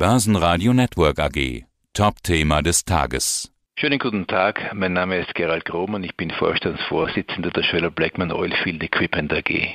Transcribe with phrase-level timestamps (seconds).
[0.00, 1.66] Börsenradio Network AG.
[1.92, 3.52] Top-Thema des Tages.
[3.78, 8.82] Schönen guten Tag, mein Name ist Gerald Grohmann, ich bin Vorstandsvorsitzender der Schöller Blackman Oilfield
[8.82, 9.74] Equipment AG.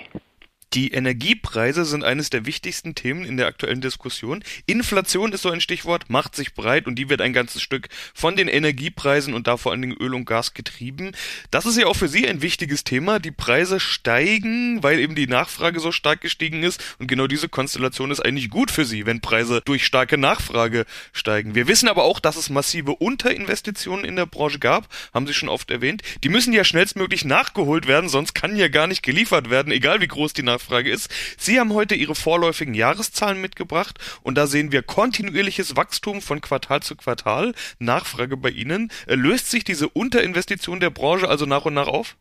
[0.75, 4.43] Die Energiepreise sind eines der wichtigsten Themen in der aktuellen Diskussion.
[4.65, 8.35] Inflation ist so ein Stichwort, macht sich breit und die wird ein ganzes Stück von
[8.35, 11.13] den Energiepreisen und da vor allen Dingen Öl und Gas getrieben.
[11.49, 13.19] Das ist ja auch für Sie ein wichtiges Thema.
[13.19, 18.11] Die Preise steigen, weil eben die Nachfrage so stark gestiegen ist und genau diese Konstellation
[18.11, 21.55] ist eigentlich gut für Sie, wenn Preise durch starke Nachfrage steigen.
[21.55, 25.47] Wir wissen aber auch, dass es massive Unterinvestitionen in der Branche gab, haben Sie schon
[25.47, 26.01] oft erwähnt.
[26.25, 30.07] Die müssen ja schnellstmöglich nachgeholt werden, sonst kann ja gar nicht geliefert werden, egal wie
[30.07, 31.09] groß die Nachfrage Nachfrage ist.
[31.37, 36.81] Sie haben heute Ihre vorläufigen Jahreszahlen mitgebracht und da sehen wir kontinuierliches Wachstum von Quartal
[36.81, 37.53] zu Quartal.
[37.79, 38.91] Nachfrage bei Ihnen.
[39.05, 42.17] Äh, löst sich diese Unterinvestition der Branche also nach und nach auf?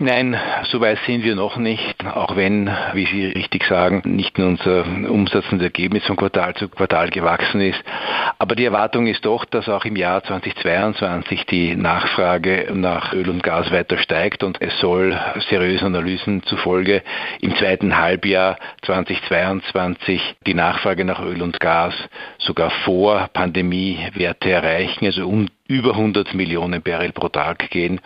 [0.00, 0.36] Nein,
[0.72, 4.84] so weit sind wir noch nicht, auch wenn, wie Sie richtig sagen, nicht nur unser
[4.84, 7.80] Umsatz und Ergebnis von Quartal zu Quartal gewachsen ist.
[8.40, 13.44] Aber die Erwartung ist doch, dass auch im Jahr 2022 die Nachfrage nach Öl und
[13.44, 15.16] Gas weiter steigt und es soll
[15.48, 17.04] seriösen Analysen zufolge
[17.40, 21.94] im zweiten Halbjahr 2022 die Nachfrage nach Öl und Gas
[22.38, 28.00] sogar vor Pandemiewerte erreichen, also um über 100 Millionen Barrel pro Tag gehen.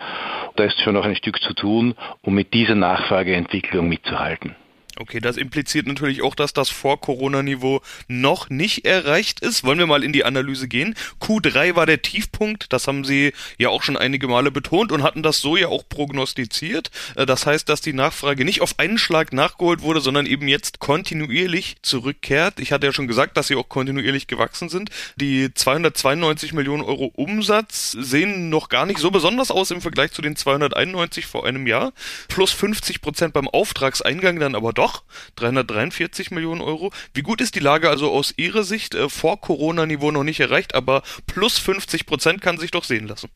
[0.55, 4.55] Da ist schon noch ein Stück zu tun, um mit dieser Nachfrageentwicklung mitzuhalten.
[5.01, 9.63] Okay, das impliziert natürlich auch, dass das Vor-Corona-Niveau noch nicht erreicht ist.
[9.63, 10.93] Wollen wir mal in die Analyse gehen?
[11.21, 15.23] Q3 war der Tiefpunkt, das haben Sie ja auch schon einige Male betont und hatten
[15.23, 16.91] das so ja auch prognostiziert.
[17.15, 20.79] Äh, das heißt, dass die Nachfrage nicht auf einen Schlag nachgeholt wurde, sondern eben jetzt
[20.79, 22.59] kontinuierlich zurückkehrt.
[22.59, 24.89] Ich hatte ja schon gesagt, dass sie auch kontinuierlich gewachsen sind.
[25.15, 30.21] Die 292 Millionen Euro Umsatz sehen noch gar nicht so besonders aus im Vergleich zu
[30.21, 31.93] den 291 vor einem Jahr.
[32.27, 35.03] Plus 50 Prozent beim Auftragseingang dann aber doch doch
[35.35, 36.91] 343 Millionen Euro.
[37.13, 38.95] Wie gut ist die Lage also aus Ihrer Sicht?
[38.95, 43.29] Äh, vor Corona-Niveau noch nicht erreicht, aber plus 50 Prozent kann sich doch sehen lassen.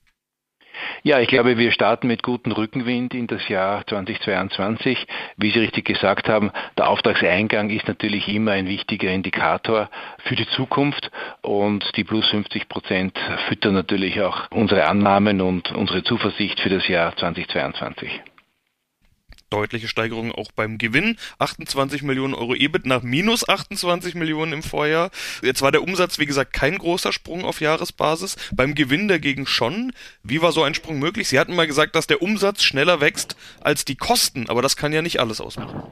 [1.03, 5.05] Ja, ich glaube, wir starten mit gutem Rückenwind in das Jahr 2022.
[5.37, 9.89] Wie Sie richtig gesagt haben, der Auftragseingang ist natürlich immer ein wichtiger Indikator
[10.23, 11.11] für die Zukunft
[11.41, 16.87] und die plus 50 Prozent füttern natürlich auch unsere Annahmen und unsere Zuversicht für das
[16.87, 18.21] Jahr 2022
[19.53, 21.17] deutliche Steigerung auch beim Gewinn.
[21.37, 25.11] 28 Millionen Euro EBIT nach minus 28 Millionen im Vorjahr.
[25.43, 28.35] Jetzt war der Umsatz, wie gesagt, kein großer Sprung auf Jahresbasis.
[28.53, 29.93] Beim Gewinn dagegen schon.
[30.23, 31.27] Wie war so ein Sprung möglich?
[31.29, 34.91] Sie hatten mal gesagt, dass der Umsatz schneller wächst als die Kosten, aber das kann
[34.91, 35.83] ja nicht alles ausmachen.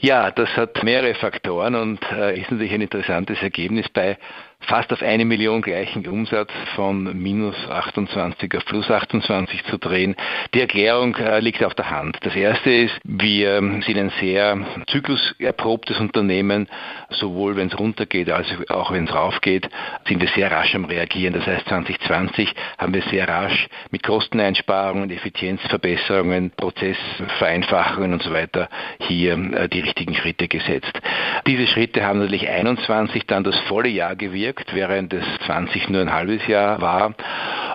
[0.00, 4.18] Ja, das hat mehrere Faktoren und äh, ist natürlich ein interessantes Ergebnis bei
[4.64, 10.16] fast auf eine Million gleichen Umsatz von minus 28 auf plus 28 zu drehen.
[10.54, 12.18] Die Erklärung äh, liegt auf der Hand.
[12.22, 14.58] Das erste ist, wir sind ein sehr
[14.88, 16.68] zykluserprobtes Unternehmen,
[17.10, 19.68] sowohl wenn es runtergeht als auch wenn es raufgeht,
[20.06, 21.34] sind wir sehr rasch am Reagieren.
[21.34, 28.68] Das heißt, 2020 haben wir sehr rasch mit Kosteneinsparungen, Effizienzverbesserungen, Prozessvereinfachungen und so weiter
[29.00, 31.00] hier äh, die richtigen Schritte gesetzt.
[31.46, 36.02] Diese Schritte haben natürlich 21 dann das volle Jahr gewirkt gewirkt, während es 20 nur
[36.02, 37.14] ein halbes Jahr war.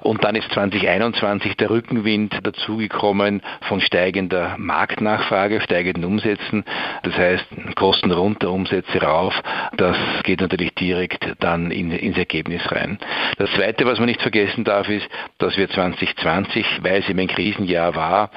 [0.01, 6.63] Und dann ist 2021 der Rückenwind dazugekommen von steigender Marktnachfrage, steigenden Umsätzen.
[7.03, 7.45] Das heißt,
[7.75, 9.33] Kosten runter, Umsätze rauf.
[9.77, 12.97] Das geht natürlich direkt dann in, ins Ergebnis rein.
[13.37, 17.27] Das Zweite, was man nicht vergessen darf, ist, dass wir 2020, weil es eben ein
[17.27, 18.31] Krisenjahr war,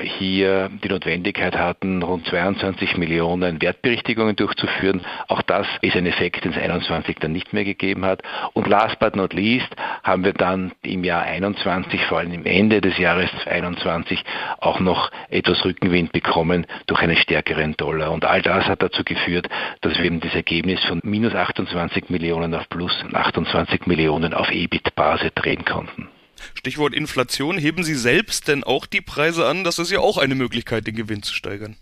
[0.00, 5.02] hier die Notwendigkeit hatten, rund 22 Millionen Wertberichtigungen durchzuführen.
[5.28, 8.22] Auch das ist ein Effekt, den es 21 dann nicht mehr gegeben gegeben hat.
[8.52, 9.68] Und last but not least
[10.02, 14.22] haben wir dann im Jahr 21, vor allem im Ende des Jahres 21,
[14.58, 18.12] auch noch etwas Rückenwind bekommen durch einen stärkeren Dollar.
[18.12, 19.48] Und all das hat dazu geführt,
[19.80, 25.32] dass wir eben das Ergebnis von minus 28 Millionen auf plus 28 Millionen auf EBIT-Basis
[25.34, 26.08] drehen konnten.
[26.54, 27.58] Stichwort Inflation.
[27.58, 29.64] Heben Sie selbst denn auch die Preise an?
[29.64, 31.76] Das ist ja auch eine Möglichkeit, den Gewinn zu steigern.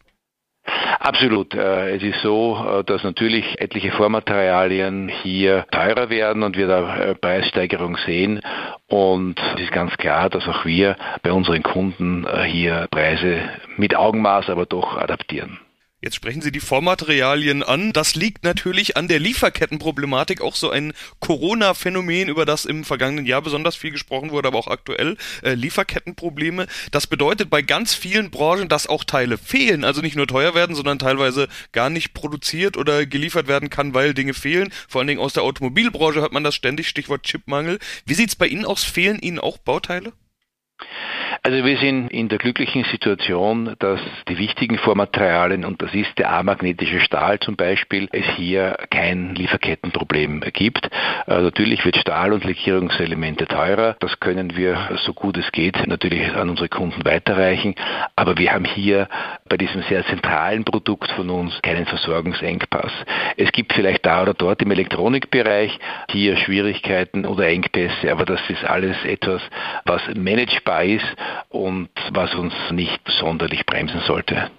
[1.07, 1.55] Absolut.
[1.55, 6.97] Äh, es ist so, äh, dass natürlich etliche Vormaterialien hier teurer werden und wir da
[6.97, 8.41] äh, Preissteigerung sehen.
[8.89, 13.39] Und es ist ganz klar, dass auch wir bei unseren Kunden hier Preise
[13.77, 15.61] mit Augenmaß aber doch adaptieren.
[16.07, 17.93] Jetzt sprechen Sie die Vormaterialien an.
[17.93, 23.43] Das liegt natürlich an der Lieferkettenproblematik, auch so ein Corona-Phänomen, über das im vergangenen Jahr
[23.43, 26.69] besonders viel gesprochen wurde, aber auch aktuell äh, Lieferkettenprobleme.
[26.93, 30.77] Das bedeutet bei ganz vielen Branchen, dass auch Teile fehlen, also nicht nur teuer werden,
[30.77, 34.73] sondern teilweise gar nicht produziert oder geliefert werden kann, weil Dinge fehlen.
[34.87, 37.81] Vor allen Dingen aus der Automobilbranche hört man das ständig, Stichwort Chipmangel.
[38.05, 38.85] Wie sieht's bei Ihnen aus?
[38.85, 40.13] Fehlen Ihnen auch Bauteile?
[41.47, 46.33] Also wir sind in der glücklichen Situation, dass die wichtigen Vormaterialien, und das ist der
[46.33, 50.91] amagnetische Stahl zum Beispiel, es hier kein Lieferkettenproblem gibt.
[51.29, 53.95] Äh, natürlich wird Stahl und Legierungselemente teurer.
[54.01, 57.77] Das können wir so gut es geht natürlich an unsere Kunden weiterreichen.
[58.17, 59.07] Aber wir haben hier
[59.49, 62.93] bei diesem sehr zentralen Produkt von uns keinen Versorgungsengpass.
[63.37, 65.79] Es gibt vielleicht da oder dort im Elektronikbereich
[66.11, 69.43] hier Schwierigkeiten oder Engpässe, aber das ist alles etwas,
[69.85, 71.07] was managebar ist
[71.49, 74.51] und was uns nicht sonderlich bremsen sollte.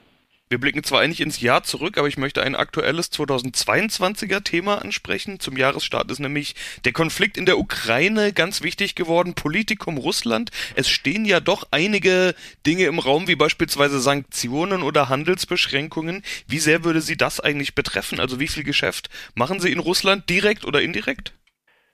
[0.49, 5.41] Wir blicken zwar eigentlich ins Jahr zurück, aber ich möchte ein aktuelles 2022er Thema ansprechen.
[5.41, 6.55] Zum Jahresstart ist nämlich
[6.85, 10.51] der Konflikt in der Ukraine ganz wichtig geworden, Politikum Russland.
[10.75, 12.33] Es stehen ja doch einige
[12.65, 16.23] Dinge im Raum, wie beispielsweise Sanktionen oder Handelsbeschränkungen.
[16.47, 18.21] Wie sehr würde Sie das eigentlich betreffen?
[18.21, 21.33] Also wie viel Geschäft machen Sie in Russland direkt oder indirekt?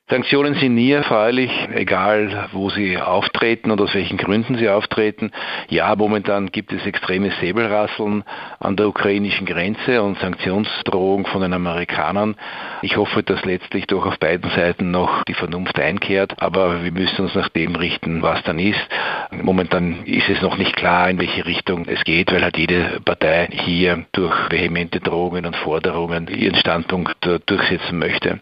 [0.09, 5.31] Sanktionen sind nie erfreulich, egal wo sie auftreten und aus welchen Gründen sie auftreten.
[5.69, 8.25] Ja, momentan gibt es extremes Säbelrasseln
[8.59, 12.35] an der ukrainischen Grenze und Sanktionsdrohung von den Amerikanern.
[12.81, 17.21] Ich hoffe, dass letztlich doch auf beiden Seiten noch die Vernunft einkehrt, aber wir müssen
[17.21, 18.85] uns nach dem richten, was dann ist.
[19.31, 23.47] Momentan ist es noch nicht klar, in welche Richtung es geht, weil halt jede Partei
[23.49, 27.15] hier durch vehemente Drohungen und Forderungen ihren Standpunkt
[27.45, 28.41] durchsetzen möchte.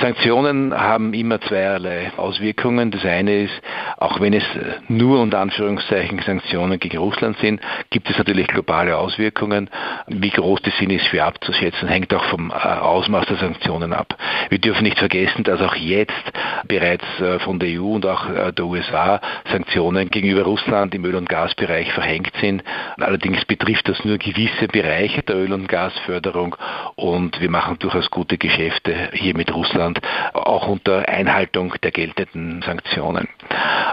[0.00, 2.90] Sanktionen haben immer zweierlei Auswirkungen.
[2.90, 3.62] Das eine ist,
[3.96, 4.44] auch wenn es
[4.88, 7.60] nur unter Anführungszeichen Sanktionen gegen Russland sind,
[7.90, 9.70] gibt es natürlich globale Auswirkungen.
[10.06, 14.16] Wie groß die sind, ist für abzuschätzen, hängt auch vom äh, Ausmaß der Sanktionen ab.
[14.50, 16.12] Wir dürfen nicht vergessen, dass auch jetzt
[16.66, 19.20] bereits äh, von der EU und auch äh, der USA
[19.50, 22.62] Sanktionen gegenüber Russland im Öl- und Gasbereich verhängt sind.
[22.98, 26.56] Allerdings betrifft das nur gewisse Bereiche der Öl- und Gasförderung
[26.94, 29.87] und wir machen durchaus gute Geschäfte hier mit Russland,
[30.32, 33.28] auch unter Einhaltung der geltenden Sanktionen.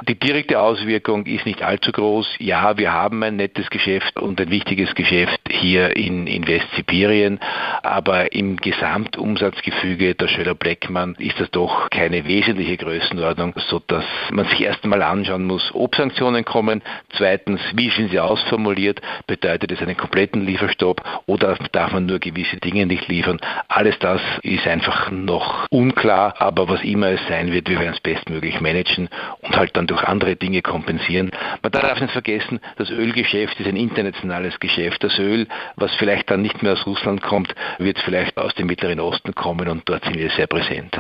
[0.08, 2.36] Die direkte Auswirkung ist nicht allzu groß.
[2.40, 7.40] Ja, wir haben ein nettes Geschäft und ein wichtiges Geschäft hier in, in Westsibirien,
[7.82, 14.62] aber im Gesamtumsatzgefüge der Schöller Bleckmann ist das doch keine wesentliche Größenordnung, sodass man sich
[14.62, 16.82] erst einmal anschauen muss, ob Sanktionen kommen.
[17.14, 19.02] Zweitens, wie sind sie ausformuliert?
[19.28, 23.40] Bedeutet es einen kompletten Lieferstopp oder darf man nur gewisse Dinge nicht liefern?
[23.68, 28.00] Alles das ist einfach noch unklar, aber was immer es sein wird, wir werden es
[28.00, 29.10] bestmöglich managen
[29.42, 31.32] und halt dann durch andere Dinge kompensieren.
[31.62, 35.04] Man darf nicht vergessen, das Ölgeschäft ist ein internationales Geschäft.
[35.04, 39.00] Das Öl, was vielleicht dann nicht mehr aus Russland kommt, wird vielleicht aus dem Mittleren
[39.00, 40.98] Osten kommen und dort sind wir sehr präsent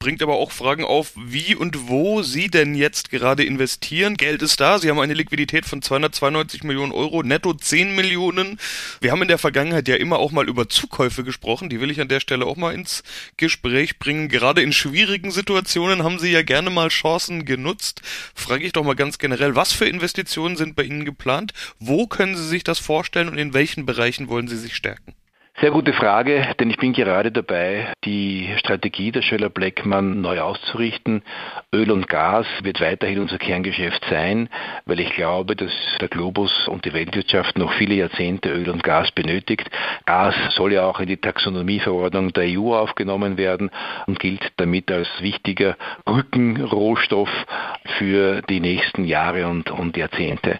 [0.00, 4.16] bringt aber auch Fragen auf, wie und wo Sie denn jetzt gerade investieren.
[4.16, 8.58] Geld ist da, Sie haben eine Liquidität von 292 Millionen Euro, netto 10 Millionen.
[9.02, 12.00] Wir haben in der Vergangenheit ja immer auch mal über Zukäufe gesprochen, die will ich
[12.00, 13.02] an der Stelle auch mal ins
[13.36, 14.30] Gespräch bringen.
[14.30, 18.00] Gerade in schwierigen Situationen haben Sie ja gerne mal Chancen genutzt.
[18.34, 21.52] Frage ich doch mal ganz generell, was für Investitionen sind bei Ihnen geplant?
[21.78, 25.14] Wo können Sie sich das vorstellen und in welchen Bereichen wollen Sie sich stärken?
[25.60, 31.22] Sehr gute Frage, denn ich bin gerade dabei, die Strategie der Schöller Bleckmann neu auszurichten.
[31.70, 34.48] Öl und Gas wird weiterhin unser Kerngeschäft sein,
[34.86, 35.70] weil ich glaube, dass
[36.00, 39.70] der Globus und die Weltwirtschaft noch viele Jahrzehnte Öl und Gas benötigt.
[40.06, 43.70] Gas soll ja auch in die Taxonomieverordnung der EU aufgenommen werden
[44.06, 45.76] und gilt damit als wichtiger
[46.06, 47.28] Brückenrohstoff
[47.98, 50.58] für die nächsten Jahre und, und Jahrzehnte.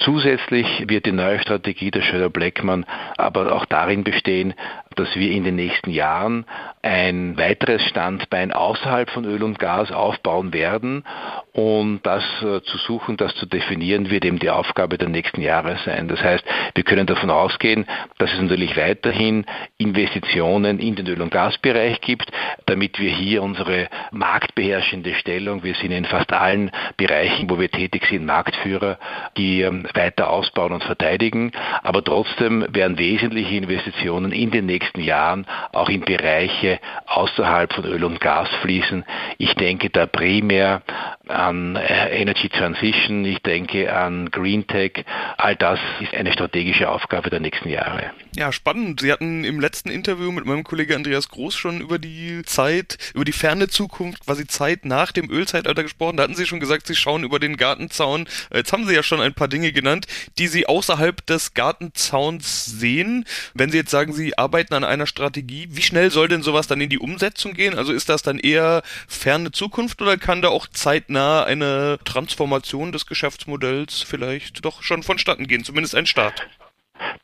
[0.00, 2.86] Zusätzlich wird die neue Strategie der Schöller Bleckmann
[3.16, 4.54] aber auch darin bestehen, stehen,
[4.98, 6.44] dass wir in den nächsten Jahren
[6.82, 11.04] ein weiteres Standbein außerhalb von Öl und Gas aufbauen werden
[11.52, 15.76] und das äh, zu suchen, das zu definieren, wird eben die Aufgabe der nächsten Jahre
[15.84, 16.08] sein.
[16.08, 17.86] Das heißt, wir können davon ausgehen,
[18.18, 19.44] dass es natürlich weiterhin
[19.76, 22.30] Investitionen in den Öl- und Gasbereich gibt,
[22.66, 28.06] damit wir hier unsere marktbeherrschende Stellung, wir sind in fast allen Bereichen, wo wir tätig
[28.08, 28.98] sind, Marktführer,
[29.36, 31.52] die ähm, weiter ausbauen und verteidigen.
[31.82, 38.04] Aber trotzdem werden wesentliche Investitionen in den nächsten Jahren auch in Bereiche außerhalb von Öl
[38.04, 39.04] und Gas fließen.
[39.38, 40.82] Ich denke da primär
[41.30, 45.04] an äh, Energy Transition, ich denke an Green Tech.
[45.36, 48.10] All das ist eine strategische Aufgabe der nächsten Jahre.
[48.36, 49.00] Ja, spannend.
[49.00, 53.24] Sie hatten im letzten Interview mit meinem Kollegen Andreas Groß schon über die Zeit, über
[53.24, 56.16] die ferne Zukunft, quasi Zeit nach dem Ölzeitalter gesprochen.
[56.16, 58.28] Da hatten Sie schon gesagt, Sie schauen über den Gartenzaun.
[58.52, 60.06] Jetzt haben Sie ja schon ein paar Dinge genannt,
[60.38, 63.24] die Sie außerhalb des Gartenzauns sehen.
[63.54, 66.80] Wenn Sie jetzt sagen, Sie arbeiten an einer Strategie, wie schnell soll denn sowas dann
[66.80, 67.76] in die Umsetzung gehen?
[67.76, 73.06] Also ist das dann eher ferne Zukunft oder kann da auch zeitnah eine Transformation des
[73.06, 76.46] Geschäftsmodells vielleicht doch schon vonstatten gehen, zumindest ein Start?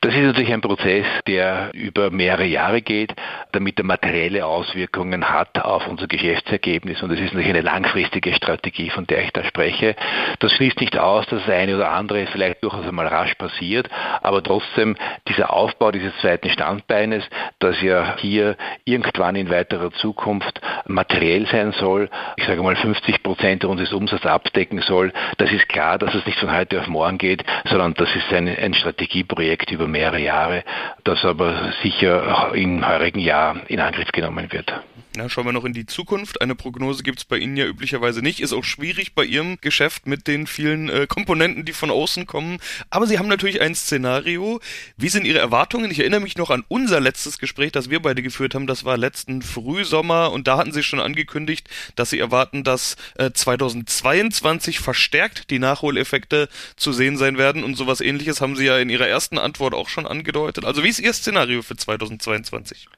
[0.00, 3.14] Das ist natürlich ein Prozess, der über mehrere Jahre geht,
[3.52, 7.02] damit er materielle Auswirkungen hat auf unser Geschäftsergebnis.
[7.02, 9.96] Und es ist natürlich eine langfristige Strategie, von der ich da spreche.
[10.40, 13.88] Das schließt nicht aus, dass das eine oder andere vielleicht durchaus einmal rasch passiert,
[14.22, 14.96] aber trotzdem
[15.28, 17.24] dieser Aufbau dieses zweiten Standbeines,
[17.58, 23.64] das ja hier irgendwann in weiterer Zukunft materiell sein soll, ich sage mal 50 Prozent
[23.64, 27.44] unseres Umsatzes abdecken soll, das ist klar, dass es nicht von heute auf morgen geht,
[27.64, 30.64] sondern das ist ein, ein Strategieprojekt über mehrere Jahre,
[31.04, 34.72] das aber sicher im heurigen Jahr in Angriff genommen wird.
[35.16, 36.40] Na, schauen wir noch in die Zukunft.
[36.40, 38.40] Eine Prognose gibt's bei Ihnen ja üblicherweise nicht.
[38.40, 42.58] Ist auch schwierig bei Ihrem Geschäft mit den vielen äh, Komponenten, die von außen kommen.
[42.90, 44.58] Aber Sie haben natürlich ein Szenario.
[44.96, 45.92] Wie sind Ihre Erwartungen?
[45.92, 48.66] Ich erinnere mich noch an unser letztes Gespräch, das wir beide geführt haben.
[48.66, 53.30] Das war letzten Frühsommer und da hatten Sie schon angekündigt, dass Sie erwarten, dass äh,
[53.30, 57.62] 2022 verstärkt die Nachholeffekte zu sehen sein werden.
[57.62, 60.64] Und sowas ähnliches haben Sie ja in Ihrer ersten Antwort auch schon angedeutet.
[60.64, 62.88] Also wie ist Ihr Szenario für 2022?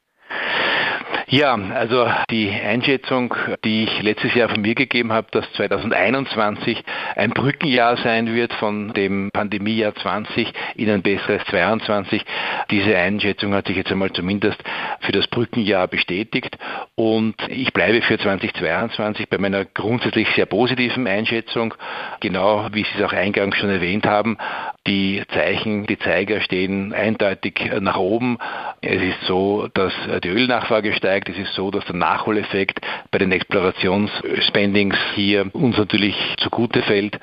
[1.29, 6.85] Ja, also die Einschätzung, die ich letztes Jahr von mir gegeben habe, dass 2021
[7.17, 12.25] ein Brückenjahr sein wird von dem Pandemiejahr 20 in ein besseres 22.
[12.71, 14.63] Diese Einschätzung hat sich jetzt einmal zumindest
[15.01, 16.59] für das Brückenjahr bestätigt
[16.95, 21.75] und ich bleibe für 2022 bei meiner grundsätzlich sehr positiven Einschätzung,
[22.21, 24.39] genau wie Sie es auch eingangs schon erwähnt haben.
[24.87, 28.39] Die Zeichen, die Zeiger stehen eindeutig nach oben.
[28.81, 29.93] Es ist so, dass
[30.23, 31.29] die Ölnachfrage steigt.
[31.29, 32.81] Es ist so, dass der Nachholeffekt
[33.11, 37.19] bei den Explorationsspendings hier uns natürlich zugute fällt.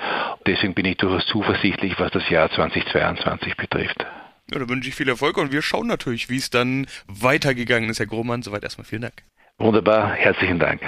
[0.45, 4.05] Deswegen bin ich durchaus zuversichtlich, was das Jahr 2022 betrifft.
[4.51, 7.99] Ja, da wünsche ich viel Erfolg und wir schauen natürlich, wie es dann weitergegangen ist,
[7.99, 8.41] Herr Grohmann.
[8.41, 9.23] Soweit erstmal vielen Dank.
[9.57, 10.81] Wunderbar, herzlichen Dank.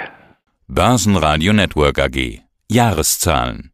[0.68, 3.70] Börsenradio Network AG Jahreszahlen